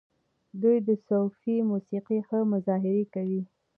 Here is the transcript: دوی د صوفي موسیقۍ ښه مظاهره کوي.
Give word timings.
دوی 0.61 0.77
د 0.87 0.89
صوفي 1.07 1.55
موسیقۍ 1.69 2.19
ښه 2.27 2.39
مظاهره 2.53 3.03
کوي. 3.13 3.41